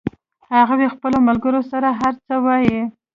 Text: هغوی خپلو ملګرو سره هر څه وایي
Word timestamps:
هغوی 0.69 0.87
خپلو 0.95 1.17
ملګرو 1.27 1.61
سره 1.71 1.87
هر 1.99 2.13
څه 2.25 2.35
وایي 2.45 2.81